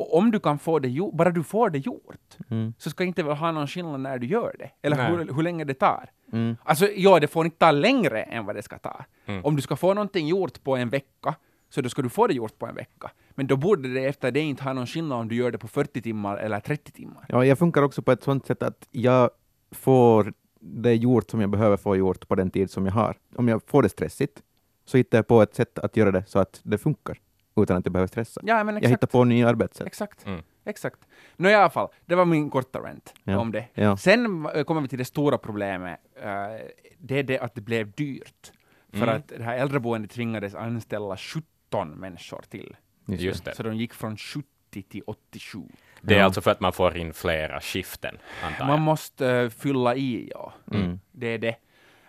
[0.00, 2.74] Och om du kan få det gjort, bara du får det gjort, Mm.
[2.78, 5.64] så ska inte väl ha någon skillnad när du gör det, eller hur, hur länge
[5.64, 6.10] det tar.
[6.32, 6.56] Mm.
[6.62, 9.04] Alltså, ja, det får inte ta längre än vad det ska ta.
[9.26, 9.44] Mm.
[9.44, 11.34] Om du ska få någonting gjort på en vecka,
[11.70, 13.10] så då ska du få det gjort på en vecka.
[13.30, 15.68] Men då borde det efter det inte ha någon skillnad om du gör det på
[15.68, 17.24] 40 timmar eller 30 timmar.
[17.28, 19.30] Ja, jag funkar också på ett sånt sätt att jag
[19.70, 23.16] får det gjort som jag behöver få gjort på den tid som jag har.
[23.36, 24.42] Om jag får det stressigt
[24.84, 27.18] så hittar jag på ett sätt att göra det så att det funkar
[27.62, 28.40] utan att jag behöver stressa.
[28.44, 28.92] Ja, men Jag exakt.
[28.92, 29.86] hittar på nya arbetssätt.
[29.86, 30.26] Exakt.
[30.26, 30.42] Mm.
[30.64, 31.00] Exakt.
[31.36, 33.38] Nå i alla fall, det var min korta rant Ja.
[33.38, 33.64] om det.
[33.74, 33.96] Ja.
[33.96, 36.00] Sen kommer vi till det stora problemet.
[36.22, 36.66] eh,
[36.98, 38.52] det är det att det blev dyrt.
[38.92, 39.16] För Mm.
[39.16, 42.76] att det här äldreboendet tvingades anställa 17 människor till.
[43.06, 43.54] Just det.
[43.54, 45.58] Så de gick från 70 till 87.
[46.00, 46.24] Det är Ja.
[46.24, 48.80] alltså för att man får in flera skiften, antar Man jag.
[48.80, 50.52] måste eh, fylla i, ja.
[50.72, 51.00] Mm.
[51.12, 51.56] Det är det.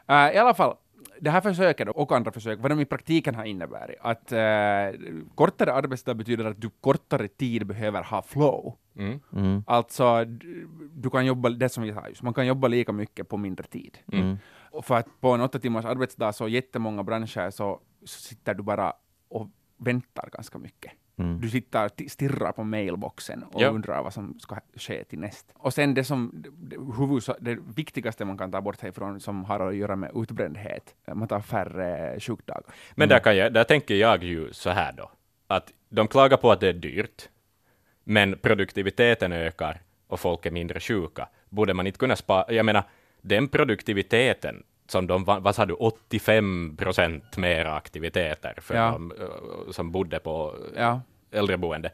[0.07, 0.75] Eh, I alla fall,
[1.21, 4.99] det här försöket och andra försök, vad de i praktiken har inneburit, att eh,
[5.35, 8.77] kortare arbetsdag betyder att du kortare tid behöver ha flow.
[8.95, 9.19] Mm.
[9.33, 9.63] Mm.
[9.67, 13.29] Alltså, du, du kan jobba, det som vi sa just, man kan jobba lika mycket
[13.29, 13.97] på mindre tid.
[14.11, 14.37] Mm.
[14.71, 18.63] Och för att på en åtta timmars arbetsdag så jättemånga branscher så, så sitter du
[18.63, 18.93] bara
[19.29, 20.91] och väntar ganska mycket.
[21.17, 21.41] Mm.
[21.41, 23.67] Du sitter och ti- stirrar på mailboxen och Ja.
[23.67, 25.45] undrar vad som ska ske till näst.
[25.53, 29.59] Och sen det som, det, huvudsa- det viktigaste man kan ta bort härifrån som har
[29.59, 32.63] att göra med utbrändhet, man tar färre sjukdagar.
[32.95, 35.11] Men där, kan jag, där tänker jag ju så här då,
[35.47, 37.29] att de klagar på att det är dyrt,
[38.03, 41.27] men produktiviteten ökar och folk är mindre sjuka.
[41.49, 42.83] Borde man inte kunna spara, jag menar,
[43.21, 48.91] den produktiviteten som de, va- vad sa du, 85 procent mer aktiviteter för Ja.
[48.91, 51.01] de eh, som bodde på Ja,
[51.31, 51.89] äldreboende.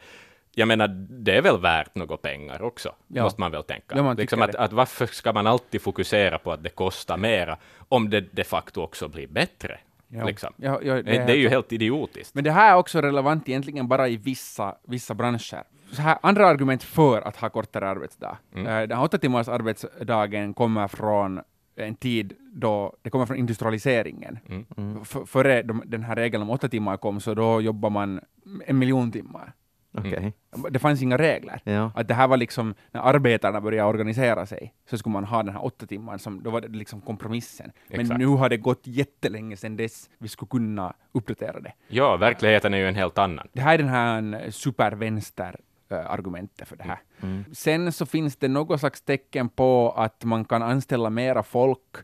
[0.55, 3.23] Jag menar, det är väl värt något pengar också, Ja.
[3.23, 3.95] måste man väl tänka.
[3.97, 4.59] Ja, man liksom att, det.
[4.59, 7.57] att varför ska man alltid fokusera på att det kostar mera,
[7.89, 9.79] om det de facto också blir bättre?
[10.07, 10.25] ja.
[10.25, 10.53] Liksom.
[10.57, 12.35] Ja, ja, Det, är ju helt idiotiskt.
[12.35, 15.63] Men det här är också relevant egentligen bara i vissa, vissa branscher.
[15.97, 18.37] Här, andra argument för att ha kortare arbetsdag.
[18.55, 18.67] Mm.
[18.67, 21.41] Eh, Den här åtta timmars arbetsdagen kommer från
[21.77, 24.39] en tid då det kommer från industrialiseringen.
[24.49, 24.65] Mm.
[24.77, 25.05] Mm.
[25.05, 28.21] Före de, den här regeln om åtta timmar kom, så då jobbar man
[28.65, 29.53] en miljon timmar.
[29.97, 30.33] Okej.
[30.69, 31.61] Det fanns inga regler.
[31.63, 31.91] Ja.
[31.95, 35.53] Att det här var liksom, när arbetarna började organisera sig, så skulle man ha den
[35.53, 37.71] här åtta timmar, som, då var det liksom kompromissen.
[37.87, 38.19] Men Exakt.
[38.19, 41.73] nu har det gått jättelänge sedan dess vi skulle kunna uppdatera det.
[41.87, 43.47] Ja, verkligheten är ju en helt annan.
[43.53, 46.99] Det här är den här supervänster-argumentet för det här.
[47.21, 47.45] Mm.
[47.53, 51.95] Sen så finns det något slags tecken på att man kan anställa mera folk,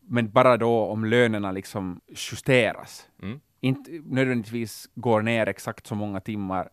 [0.00, 3.08] men bara då om lönerna liksom justeras.
[3.22, 3.40] Mm.
[3.60, 6.68] Inte nödvändigtvis går ner exakt så många timmar,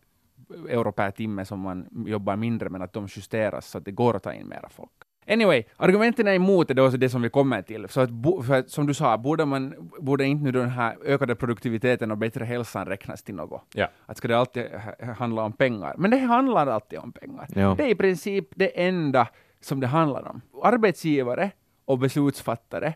[0.70, 4.16] euro per timme som man jobbar mindre, men att de justeras så att det går
[4.16, 4.92] att ta in mera folk.
[5.28, 7.90] Anyway, argumenten är emot det, då, det som vi kommer till.
[7.90, 10.98] Så att, bo, för att, som du sa, borde, man, borde inte nu den här
[11.06, 13.66] ökade produktiviteten och bättre hälsan räknas till något?
[13.74, 13.88] Ja.
[14.06, 15.96] Att ska det alltid ha- handla om pengar?
[15.98, 17.48] Men det handlar alltid om pengar.
[17.56, 17.76] Ja.
[17.78, 19.28] Det är i princip det enda
[19.62, 20.42] som det handlar om.
[20.64, 21.52] Arbetsgivare
[21.86, 22.94] och beslutsfattare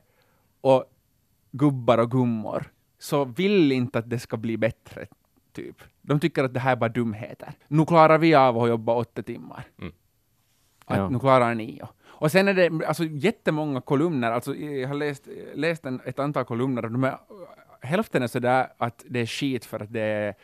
[0.61, 0.83] och
[1.51, 2.63] gubbar och gummor
[2.99, 5.05] så vill inte att det ska bli bättre,
[5.53, 5.75] typ.
[6.01, 7.53] De tycker att det här är bara dumheter.
[7.67, 9.63] Nu klarar vi av att jobba åtta timmar.
[9.81, 9.93] Mm.
[10.85, 11.09] Att Ja.
[11.09, 11.77] nu klarar ni.
[11.79, 11.89] ja.
[12.19, 16.45] Och sen är det alltså, jättemånga kolumner, alltså, jag har läst, läst en, ett antal
[16.45, 17.17] kolumner och de är
[17.81, 20.35] hälften är sådär att det är skit för att det är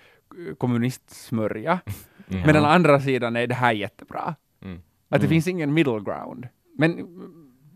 [0.57, 1.79] kommunistsmörja,
[2.27, 4.35] medan andra sidan är det här jättebra.
[4.61, 4.81] Mm.
[5.09, 6.47] Att det finns ingen middle ground.
[6.77, 7.07] Men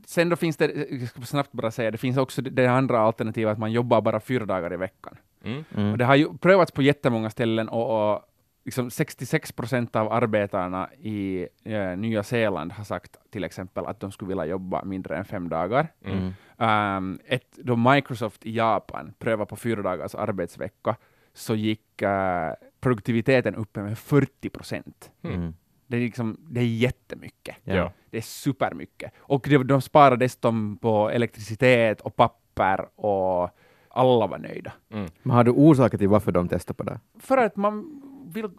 [0.06, 3.52] sen då finns det, jag ska snabbt bara säga, det finns också det andra alternativet
[3.52, 5.18] att man jobbar bara fyra dagar i veckan.
[5.44, 5.92] Mm.
[5.92, 8.22] Och det har ju prövats på jättemånga ställen och, och
[8.68, 14.12] liksom 66 procent av arbetarna i eh, Nya Zeeland har sagt till exempel att de
[14.12, 15.88] skulle vilja jobba mindre än fem dagar.
[16.06, 16.34] Mm.
[16.58, 20.96] Um, ett, då Microsoft i Japan prövade på fyra dagars arbetsvecka
[21.34, 25.12] så gick eh, produktiviteten upp med 40 procent.
[25.24, 25.54] Mm.
[25.88, 27.56] Det är, liksom, det är jättemycket.
[27.64, 27.76] Ja.
[27.76, 27.92] Ja.
[28.10, 29.12] Det är supermycket.
[29.18, 33.50] Och de, de sparar dessutom på elektricitet och papper och
[33.90, 34.74] alla var nöjda.
[34.92, 35.10] Mm.
[35.24, 37.00] Men har du orsaker till varför de testar på det?
[37.20, 38.02] För att man
[38.34, 38.50] vill...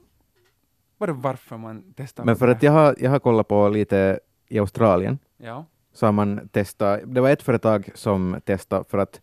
[0.99, 2.25] Det varför man testar?
[2.25, 5.65] Men för att jag har, jag har kollat på lite i Australien, Ja.
[5.93, 9.21] så har man testat, det var ett företag som testade för att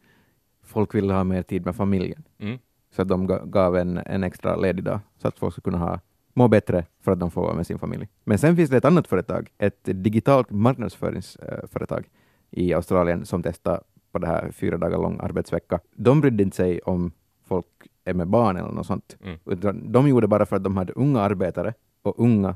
[0.63, 2.23] folk ville ha mer tid med familjen.
[2.39, 2.59] Mm.
[2.91, 5.77] Så att de ga- gav en, en extra ledig dag, så att folk skulle kunna
[5.77, 5.99] ha,
[6.33, 8.07] må bättre för att de får vara med sin familj.
[8.23, 12.09] Men sen finns det ett annat företag, ett digitalt marknadsföringsföretag
[12.51, 13.81] i Australien som testar
[14.11, 15.79] på det här fyra dagar lång arbetsvecka.
[15.95, 17.11] De brydde inte sig om
[17.45, 17.65] folk
[18.05, 19.17] är med barn eller något sånt.
[19.23, 19.37] Mm.
[19.45, 22.55] Utan de gjorde bara för att de hade unga arbetare och unga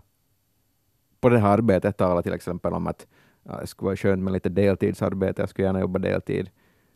[1.22, 3.08] på det här arbetet talade till exempel om att
[3.44, 6.50] ja, det skulle vara skönt med lite deltidsarbete, jag skulle gärna jobba deltid.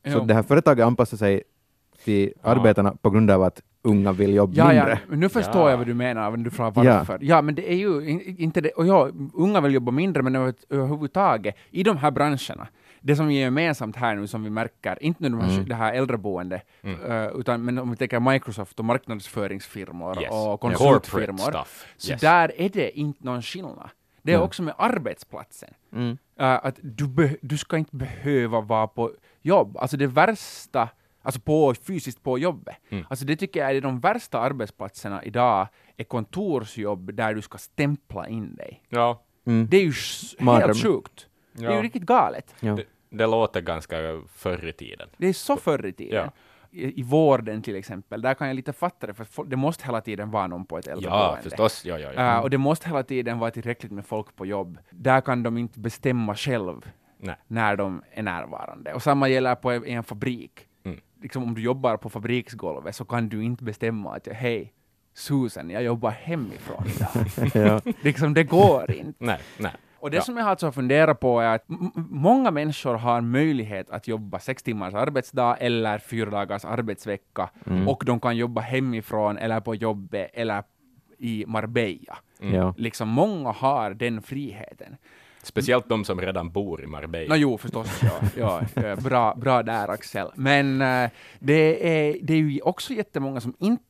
[0.05, 0.25] Så Jo.
[0.25, 1.43] det här företaget anpassar sig
[2.03, 2.49] till Ja.
[2.49, 4.89] arbetarna på grund av att unga vill jobba Ja, mindre.
[4.89, 5.69] ja, men nu förstår Ja.
[5.69, 6.97] jag vad du menar, när du frågar Ja.
[6.97, 7.17] varför.
[7.21, 7.41] Ja.
[7.41, 10.53] men det är ju in- inte det, och ja, unga vill jobba mindre, men över-
[10.69, 12.67] överhuvudtaget i de här branscherna,
[13.05, 15.67] det som är gemensamt här nu som vi märker, inte nu de här, Mm.
[15.67, 17.11] det här äldreboende, Mm.
[17.11, 20.31] eh, utan men om vi tänker Microsoft och marknadsföringsfirmor Yes.
[20.31, 21.85] och konsultfirmor, stuff.
[21.97, 22.21] så Yes.
[22.21, 23.89] där är det inte någon skillnad.
[24.21, 24.45] Det är Nej.
[24.45, 25.69] också med arbetsplatsen.
[25.93, 26.09] Mm.
[26.11, 29.11] Uh, att du, be- du ska inte behöva vara på
[29.41, 29.77] jobb.
[29.77, 30.89] Alltså det värsta,
[31.21, 32.75] alltså på, fysiskt på jobbet.
[32.89, 33.05] Mm.
[33.09, 38.27] Alltså det tycker jag är de värsta arbetsplatserna idag, är kontorsjobb där du ska stämpla
[38.27, 38.83] in dig.
[38.89, 39.67] Ja, Mm.
[39.69, 39.93] Det är ju
[40.51, 41.27] helt sjukt.
[41.53, 41.81] Det är ju Ja.
[41.83, 42.55] riktigt galet.
[42.59, 42.73] Ja.
[42.75, 43.95] det, det låter ganska
[44.33, 45.09] förr i tiden.
[45.17, 46.15] Det är så förr i tiden.
[46.25, 46.31] Ja.
[46.71, 50.01] I, I vården till exempel, där kan jag lite fatta det, för det måste hela
[50.01, 51.41] tiden vara någon på ett Ja, äldreboende.
[51.41, 51.85] förstås.
[51.85, 52.35] Ja, ja, ja.
[52.37, 54.77] Uh, och det måste hela tiden vara tillräckligt med folk på jobb.
[54.89, 57.35] Där kan de inte bestämma själv Nej.
[57.47, 58.93] när de är närvarande.
[58.93, 60.67] Och samma gäller på en, en fabrik.
[60.85, 60.99] Mm.
[61.21, 64.73] Liksom om du jobbar på fabriksgolvet så kan du inte bestämma att hej,
[65.13, 67.51] Susan, jag jobbar hemifrån idag.
[67.85, 67.91] ja.
[68.01, 69.25] liksom det går inte.
[69.25, 69.71] Nej, nej.
[70.03, 70.21] Och det Ja.
[70.23, 71.63] som jag alltså funderar på är att
[72.09, 77.87] många människor har möjlighet att jobba sex timmars arbetsdag eller fyra dagars arbetsvecka Mm.
[77.87, 80.63] och de kan jobba hemifrån eller på jobbet eller
[81.17, 82.17] i Marbella.
[82.41, 82.55] Mm.
[82.55, 82.73] Ja.
[82.77, 84.95] Liksom många har den friheten.
[85.43, 87.35] Speciellt de som redan bor i Marbella.
[87.35, 88.01] Nå jo, förstås.
[88.37, 90.27] Ja, ja, bra, bra där, Axel.
[90.35, 93.83] Men eh, det, är, det är ju också jättemånga som inte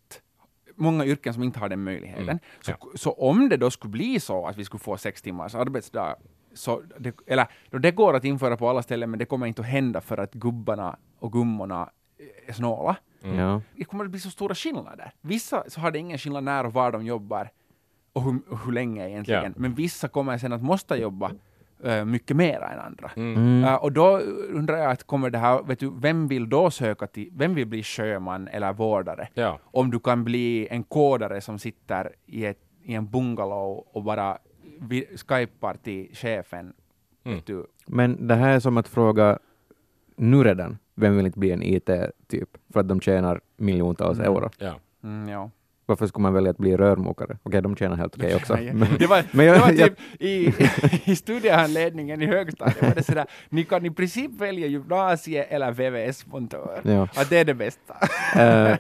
[0.76, 2.24] många yrken som inte har den möjligheten.
[2.24, 2.88] Mm, Så, ja.
[2.96, 6.16] så om det då skulle bli så att vi skulle få sex timmars arbetsdag,
[6.54, 9.62] så det, eller då det går att införa på alla ställen, men det kommer inte
[9.62, 11.90] att hända för att gubbarna och gummorna
[12.48, 12.96] är snåla.
[13.24, 13.38] Mm.
[13.38, 13.62] Ja.
[13.76, 15.14] Det kommer att bli så stora skillnader.
[15.22, 17.50] Vissa så har det ingen skillnad när och var de jobbar
[18.14, 19.44] och hur, och hur länge egentligen.
[19.44, 19.52] Ja.
[19.56, 21.32] Men vissa kommer sen att måste jobba
[21.84, 23.12] eh, mycket mer än andra.
[23.16, 23.36] Mm.
[23.38, 23.64] Mm.
[23.64, 24.18] Uh, och då
[24.50, 27.68] undrar jag, att kommer det här, vet du, vem vill då söka till, vem vill
[27.68, 29.28] bli sjöman eller vårdare?
[29.34, 29.60] Ja.
[29.64, 34.38] Om du kan bli en kodare som sitter i, ett, i en bungalow och bara
[34.80, 36.74] vi, skypar till chefen.
[37.24, 37.38] Mm.
[37.38, 37.66] Vet du.
[37.86, 39.40] Men det här är som att fråga
[40.16, 44.32] nu redan, vem vill inte bli en IT-typ för att de tjänar miljontals Mm.
[44.32, 44.50] euro?
[44.58, 44.76] Ja.
[45.04, 45.52] Mm, ja.
[45.94, 47.38] Varför skulle man välja att bli rörmokare?
[47.44, 48.58] Okej, de tjänar helt okej också.
[48.60, 50.54] Ja, Men, det var, men jag- det var jag- typ i,
[51.12, 56.82] i studiehandledningen i högstadiet var det sådär, ni kan i princip välja gymnasie eller VVS-montör.
[56.84, 57.08] ja.
[57.16, 57.94] Att det är det bästa.
[58.36, 58.78] Eh,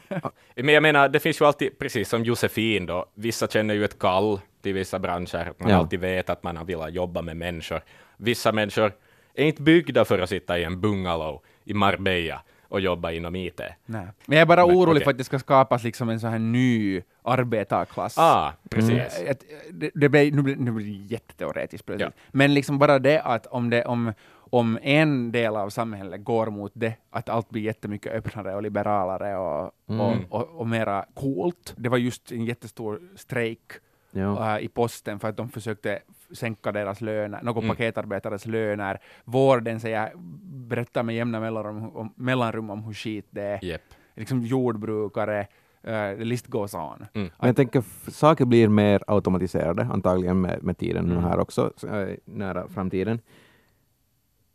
[0.55, 3.99] Men jag menar, det finns ju alltid, precis som Josefin då, vissa känner ju ett
[3.99, 5.75] kall till vissa branscher, man Ja.
[5.77, 7.81] alltid vet att man vill jobba med människor.
[8.17, 8.91] Vissa människor
[9.35, 12.41] är inte byggda för att sitta i en bungalow i Marbella
[12.73, 13.61] och jobba inom IT.
[13.85, 14.07] Nej.
[14.25, 15.03] Men jag är bara Men, orolig okej.
[15.03, 18.17] för att det ska skapas liksom en sån här ny arbetarklass.
[18.17, 19.19] Ah, precis.
[19.19, 19.35] Eh,
[19.71, 22.13] det, det blir, nu, blir, nu blir det jätteteoretiskt plötsligt.
[22.15, 22.23] Ja.
[22.31, 26.71] Men liksom bara det att om, det, om, om en del av samhället går mot
[26.75, 30.01] det, att allt blir jättemycket öppnare och liberalare och, Mm.
[30.01, 31.73] och, och, och mera coolt.
[31.77, 33.71] Det var just en jättestor strejk
[34.11, 34.57] ja.
[34.57, 35.99] äh, i posten för att de försökte
[36.33, 37.69] sänka deras löner, några Mm.
[37.69, 38.99] paketarbetares löner.
[39.25, 40.11] Vården säger,
[40.67, 43.63] berättar med jämna mellanrum, om, mellanrum om hur skit det är.
[43.65, 43.81] Jep.
[44.15, 45.47] Liksom jordbrukare,
[45.87, 47.05] uh, list goes on.
[47.13, 47.29] Mm.
[47.39, 51.23] Men jag tänker, saker blir mer automatiserade antagligen med, med tiden nu Mm.
[51.23, 53.19] här också, så, äh, nära framtiden.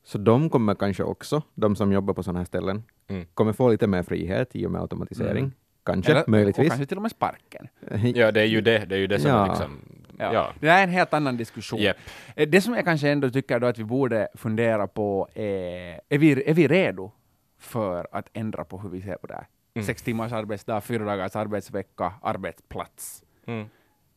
[0.05, 3.27] Så de kommer kanske också, de som jobbar på sådana här ställen, Mm.
[3.35, 5.39] kommer få lite mer frihet i och med automatisering.
[5.45, 5.53] Mm.
[5.85, 6.69] Kanske, Eller- Och möjligtvis.
[6.69, 7.69] kanske till och med sparken.
[8.15, 9.47] Ja, det är ju det, det, är ju det som Ja.
[9.47, 9.79] liksom...
[10.19, 10.33] Ja.
[10.33, 10.53] Ja.
[10.61, 11.79] Det är en helt annan diskussion.
[11.81, 11.97] Japp.
[12.37, 16.19] Eh, Det som jag kanske ändå tycker då att vi borde fundera på är, är
[16.19, 17.13] vi, är vi redo
[17.59, 19.47] för att ändra på hur vi ser på det här?
[19.75, 19.87] Mm.
[19.87, 23.23] Sex timmars arbetsdag, fyra dagars arbetsvecka, arbetsplats.
[23.47, 23.67] Mm.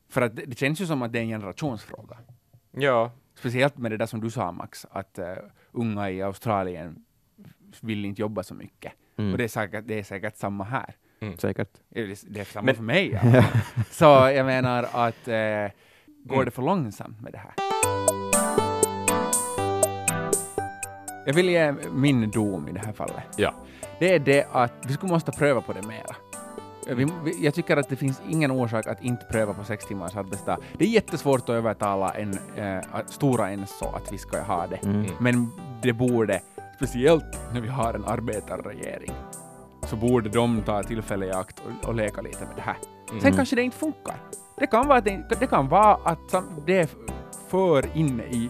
[0.09, 2.17] För att det, det känns ju som att det är en generationsfråga.
[2.71, 5.25] Ja, Speciellt med det där som du sa Max, att uh,
[5.71, 7.05] unga i Australien
[7.81, 8.93] vill inte jobba så mycket.
[9.17, 9.31] Mm.
[9.31, 10.95] Och det är, säkert, det är säkert samma här.
[11.37, 11.69] Säkert.
[11.89, 13.19] Det är- det är samma Men- för mig.
[13.23, 13.43] Ja.
[13.91, 15.71] så jag menar att eh,
[16.23, 16.45] går Mm.
[16.45, 17.53] det för långsamt med det här?
[21.25, 23.23] Jag vill ge min dom i det här fallet.
[23.35, 23.53] ja.
[23.99, 26.15] Det är det att vi skulle måste pröva på det mera.
[26.95, 30.15] Vi, vi, jag tycker att det finns ingen orsak att inte pröva på sex timmars
[30.15, 30.57] arbetsdag.
[30.77, 34.83] Det är jättesvårt att övertala en eh, stora Enso att vi ska ha det.
[34.83, 35.05] Mm.
[35.19, 36.41] Men det borde,
[36.75, 39.11] speciellt när vi har en arbetarregering,
[39.83, 42.77] så borde de ta tillfälle i akt och, och leka lite med det här.
[43.09, 43.33] Sen Mm.
[43.35, 44.15] kanske det inte funkar.
[44.57, 45.05] Det kan vara att
[45.39, 46.89] det, kan vara att sam- det är
[47.47, 48.49] för inne i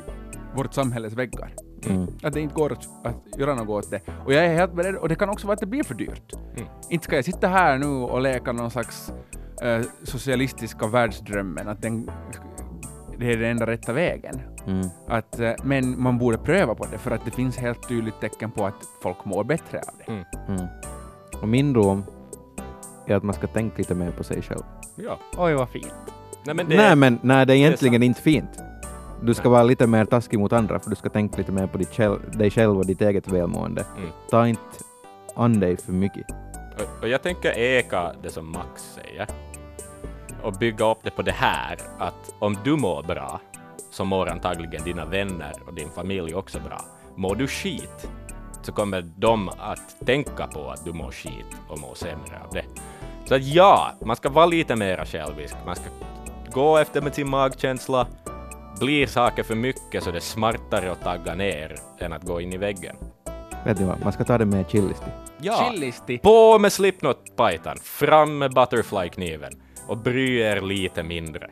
[0.55, 1.55] vårt samhälles väggar.
[1.89, 2.07] Mm.
[2.23, 4.01] Att det inte går att, att göra något åt det.
[4.25, 6.33] Och jag är helt beredd, och det kan också vara att det blir för dyrt.
[6.55, 6.69] Mm.
[6.89, 9.13] Inte ska jag sitta här nu och leka någon slags
[9.61, 12.09] eh, socialistiska världsdrömmen, att den,
[13.17, 14.41] det är den enda rätta vägen.
[14.67, 14.87] Mm.
[15.07, 18.51] Att, eh, men man borde pröva på det, för att det finns helt tydligt tecken
[18.51, 20.11] på att folk mår bättre av det.
[20.11, 20.23] Mm.
[20.47, 20.67] Mm.
[21.41, 22.03] Och min dom
[23.07, 24.63] är att man ska tänka lite mer på sig själv.
[24.95, 25.19] Ja.
[25.37, 25.93] Oj, vad fint.
[26.43, 28.59] Nej, men det, Nej, men nej, det är det är egentligen inte fint.
[29.23, 31.77] Du ska vara lite mer taskig mot andra, för du ska tänka lite mer på
[31.77, 33.85] ditt själv, dig själv och ditt eget välmående.
[33.97, 34.09] Mm.
[34.29, 34.61] Ta inte
[35.35, 36.25] an dig för mycket.
[36.75, 39.27] Och, och jag tänker eka det som Max säger
[40.43, 43.41] och bygga upp det på det här att om du mår bra
[43.91, 46.81] så mår antagligen dina vänner och din familj också bra.
[47.15, 48.09] Mår du skit
[48.61, 52.65] så kommer de att tänka på att du mår skit och mår sämre av det.
[53.31, 55.55] Så att ja, man ska vara lite mera självisk.
[55.65, 55.85] Man ska
[56.51, 58.07] gå efter med sin magkänsla.
[58.79, 62.53] Blir saker för mycket så det är smartare att tagga ner än att gå in
[62.53, 62.95] i väggen.
[63.65, 65.05] Vet ni vad, man ska ta det med chillisty.
[65.41, 65.71] Ja.
[65.71, 66.17] Chillisti.
[66.17, 69.51] På med Slipknot-pajtan, fram med Butterfly-kniven
[69.87, 71.49] och bry er lite mindre.